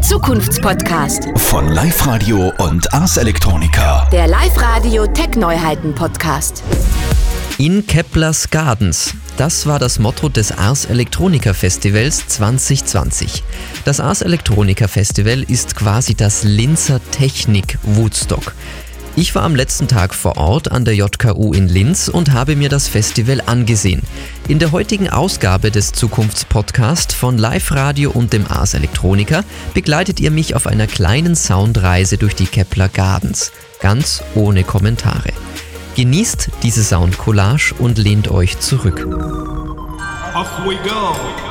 [0.00, 1.28] der Zukunftspodcast.
[1.36, 4.08] Von Live Radio und Ars Electronica.
[4.10, 6.62] Der Live Radio Tech Neuheiten Podcast.
[7.58, 9.14] In Keplers Gardens.
[9.36, 13.42] Das war das Motto des Ars Electronica Festivals 2020.
[13.84, 18.54] Das Ars Electronica Festival ist quasi das Linzer Technik Woodstock.
[19.16, 22.68] Ich war am letzten Tag vor Ort an der JKU in Linz und habe mir
[22.68, 24.02] das Festival angesehen.
[24.46, 29.42] In der heutigen Ausgabe des Zukunftspodcasts von Live Radio und dem Ars Electronica
[29.74, 35.32] begleitet ihr mich auf einer kleinen Soundreise durch die Kepler Gardens, ganz ohne Kommentare.
[35.96, 39.06] Genießt diese Soundcollage und lehnt euch zurück.
[40.34, 41.49] Off we go.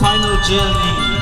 [0.00, 1.13] Final journey.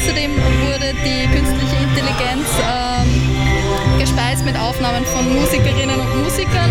[0.00, 0.32] Außerdem
[0.64, 6.70] wurde die künstliche Intelligenz ähm, gespeist mit Aufnahmen von Musikerinnen und Musikern.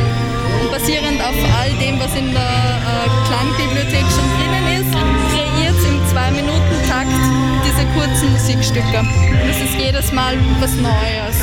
[0.61, 5.85] Und basierend auf all dem, was in der äh, Klangbibliothek schon drinnen ist, kreiert es
[5.85, 7.21] im 2-Minuten-Takt
[7.65, 8.99] diese kurzen Musikstücke.
[8.99, 11.37] Und es ist jedes Mal was Neues.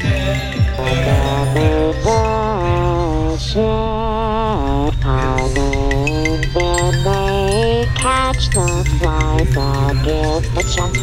[0.00, 1.29] Catch
[8.52, 10.98] the flies, or give the chance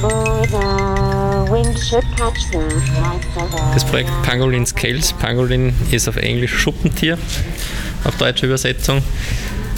[0.52, 2.62] the wind should catch the
[3.34, 3.74] flies.
[3.74, 5.14] Das Projekt Pangolin Scales.
[5.14, 7.18] Pangolin ist auf Englisch Schuppentier,
[8.04, 9.02] auf deutsche Übersetzung.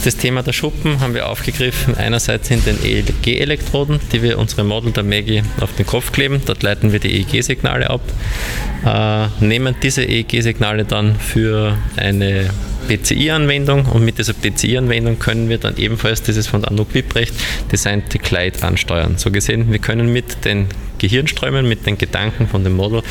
[0.02, 1.94] Das Thema der Schuppen haben wir aufgegriffen.
[1.94, 6.40] Einerseits in den EEG-Elektroden, die wir unsere Model der Maggie auf den Kopf kleben.
[6.46, 8.00] Dort leiten wir die EEG-Signale ab.
[8.86, 12.48] Äh, nehmen diese EEG-Signale dann für eine
[12.80, 17.34] PCI-Anwendung und mit dieser PCI-Anwendung können wir dann ebenfalls dieses von Anouk Wipprecht
[17.70, 19.16] designte Kleid ansteuern.
[19.18, 20.66] So gesehen, wir können mit den
[21.00, 23.02] Gehirnströmen, mit den Gedanken von dem Model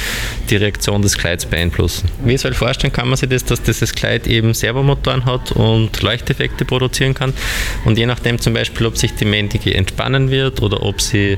[0.49, 2.09] die Reaktion des Kleids beeinflussen.
[2.23, 7.13] Visuell vorstellen kann man sich das, dass dieses Kleid eben Servomotoren hat und Leuchteffekte produzieren
[7.13, 7.33] kann
[7.85, 11.37] und je nachdem zum Beispiel, ob sich die Männliche entspannen wird oder ob sie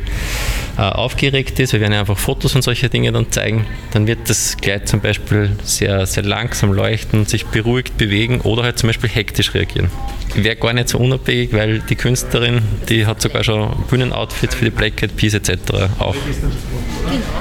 [0.78, 4.30] äh, aufgeregt ist, wir werden ja einfach Fotos und solche Dinge dann zeigen, dann wird
[4.30, 9.10] das Kleid zum Beispiel sehr, sehr langsam leuchten, sich beruhigt bewegen oder halt zum Beispiel
[9.10, 9.90] hektisch reagieren.
[10.36, 14.72] Wäre gar nicht so unabhängig, weil die Künstlerin, die hat sogar schon Bühnenoutfits für die
[14.72, 15.52] Black Cat Peace etc.
[16.00, 16.16] auch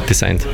[0.09, 0.47] designt.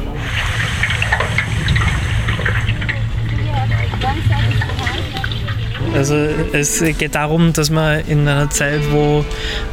[5.96, 6.14] Also
[6.52, 9.24] es geht darum, dass man in einer Zeit, wo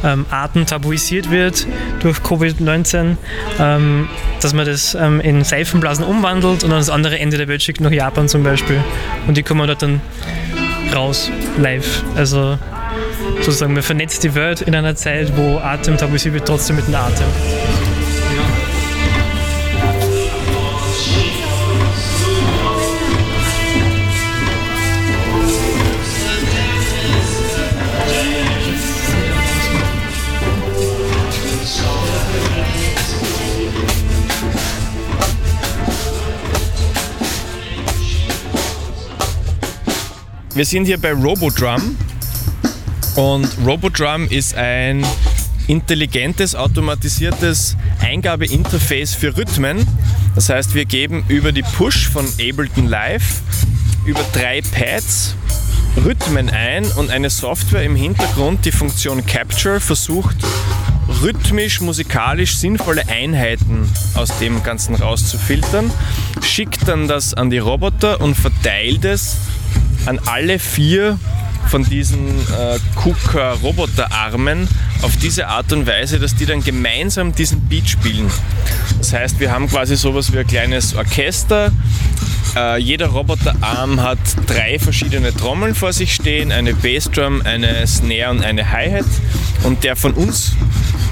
[0.02, 1.66] ähm, Arten tabuisiert wird
[2.00, 3.16] durch Covid-19,
[3.60, 4.08] ähm,
[4.40, 7.82] dass man das ähm, in Seifenblasen umwandelt und an das andere Ende der Welt schickt,
[7.82, 8.82] nach Japan zum Beispiel.
[9.26, 10.00] Und die kommen dort dann
[10.94, 12.02] raus, live.
[12.16, 12.58] Also
[13.42, 16.94] sozusagen, man vernetzt die Welt in einer Zeit, wo Atem tabuisiert wird, trotzdem mit dem
[16.94, 17.26] Atem.
[40.54, 41.96] Wir sind hier bei Robodrum
[43.16, 45.04] und Robodrum ist ein
[45.66, 49.84] intelligentes, automatisiertes Eingabeinterface für Rhythmen.
[50.36, 53.40] Das heißt, wir geben über die Push von Ableton Live
[54.06, 55.34] über drei Pads
[56.04, 60.36] Rhythmen ein und eine Software im Hintergrund, die Funktion Capture, versucht
[61.20, 65.90] rhythmisch, musikalisch sinnvolle Einheiten aus dem Ganzen rauszufiltern,
[66.42, 69.36] schickt dann das an die Roboter und verteilt es
[70.06, 71.18] an alle vier
[71.68, 74.68] von diesen äh, KUKA-Roboterarmen
[75.02, 78.30] auf diese Art und Weise, dass die dann gemeinsam diesen Beat spielen.
[78.98, 81.72] Das heißt, wir haben quasi sowas wie ein kleines Orchester.
[82.56, 88.44] Äh, jeder Roboterarm hat drei verschiedene Trommeln vor sich stehen, eine Bassdrum, eine Snare und
[88.44, 89.06] eine Hi-Hat.
[89.64, 90.52] Und der von uns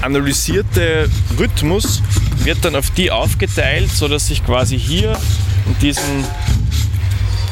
[0.01, 1.09] analysierte
[1.39, 2.01] Rhythmus
[2.43, 5.17] wird dann auf die aufgeteilt, sodass sich quasi hier
[5.65, 6.25] in diesem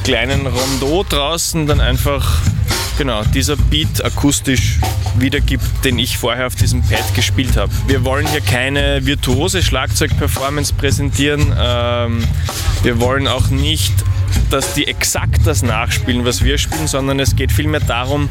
[0.03, 2.41] kleinen Rondeau draußen dann einfach
[2.97, 4.79] genau dieser Beat akustisch
[5.17, 7.71] wiedergibt, den ich vorher auf diesem Pad gespielt habe.
[7.87, 11.53] Wir wollen hier keine virtuose Schlagzeugperformance präsentieren.
[11.59, 12.23] Ähm,
[12.83, 13.93] wir wollen auch nicht
[14.49, 18.29] dass die exakt das nachspielen, was wir spielen, sondern es geht vielmehr darum,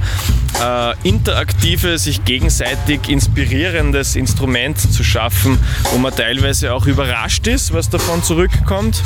[0.63, 5.59] äh, interaktive, sich gegenseitig inspirierendes Instrument zu schaffen,
[5.93, 9.03] wo man teilweise auch überrascht ist, was davon zurückkommt.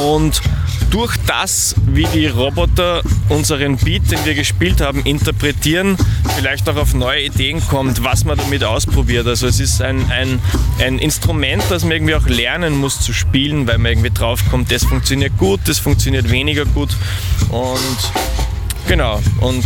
[0.00, 0.40] Und
[0.90, 5.96] durch das, wie die Roboter unseren Beat, den wir gespielt haben, interpretieren,
[6.36, 9.26] vielleicht auch auf neue Ideen kommt, was man damit ausprobiert.
[9.26, 10.40] Also es ist ein, ein,
[10.80, 14.84] ein Instrument, das man irgendwie auch lernen muss zu spielen, weil man irgendwie draufkommt, das
[14.84, 16.90] funktioniert gut, das funktioniert weniger gut.
[17.50, 18.12] Und
[18.88, 19.64] genau, und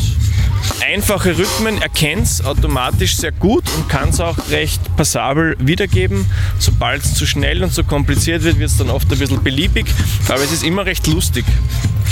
[0.84, 6.26] einfache Rhythmen erkennt es automatisch sehr gut und kann es auch recht passabel wiedergeben.
[6.58, 9.86] Sobald es zu schnell und zu kompliziert wird, wird es dann oft ein bisschen beliebig,
[10.28, 11.44] aber es ist immer recht lustig,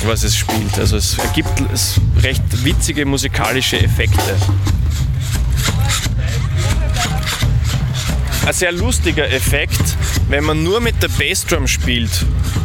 [0.05, 0.79] was es spielt.
[0.79, 1.63] Also es ergibt
[2.23, 4.37] recht witzige musikalische Effekte.
[8.45, 9.81] Ein sehr lustiger Effekt,
[10.29, 12.11] wenn man nur mit der Bassdrum spielt.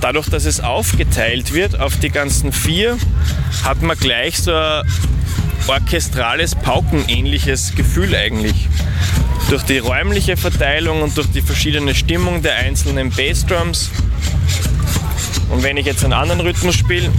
[0.02, 2.98] Dadurch, dass es aufgeteilt wird auf die ganzen vier,
[3.64, 4.84] hat man gleich so ein
[5.68, 8.68] orchestrales, paukenähnliches Gefühl eigentlich.
[9.50, 13.90] Durch die räumliche Verteilung und durch die verschiedene Stimmung der einzelnen Bassdrums.
[15.50, 17.12] Und wenn ich jetzt einen anderen Rhythmus spiele,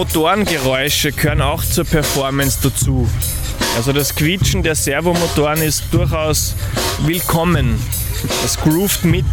[0.00, 3.06] Motorengeräusche gehören auch zur Performance dazu.
[3.76, 6.56] Also das Quietschen der Servomotoren ist durchaus
[7.00, 7.78] willkommen.
[8.40, 9.26] Das groovt mit.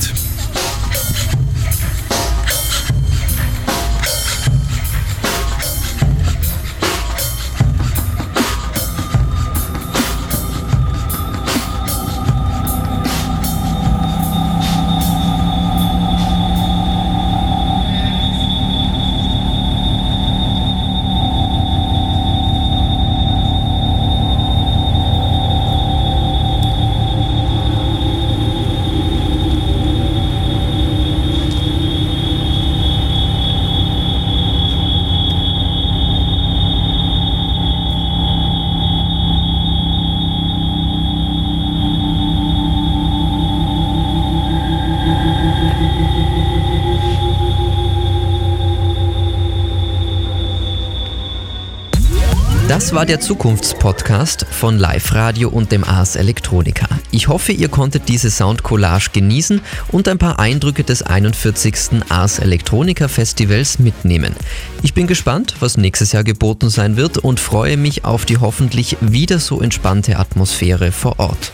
[52.67, 56.85] Das war der Zukunftspodcast von Live Radio und dem Ars Electronica.
[57.11, 59.61] Ich hoffe, ihr konntet diese Soundcollage genießen
[59.93, 62.03] und ein paar Eindrücke des 41.
[62.09, 64.35] Ars Electronica Festivals mitnehmen.
[64.83, 68.97] Ich bin gespannt, was nächstes Jahr geboten sein wird und freue mich auf die hoffentlich
[68.99, 71.53] wieder so entspannte Atmosphäre vor Ort.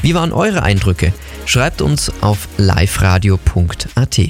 [0.00, 1.12] Wie waren eure Eindrücke?
[1.44, 4.20] Schreibt uns auf liveradio.at.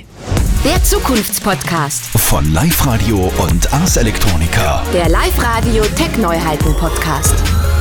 [0.67, 2.07] Der Zukunftspodcast.
[2.19, 4.83] Von Live Radio und Ars Electronica.
[4.93, 7.76] Der Live-Radio Tech-Neuheiten-Podcast.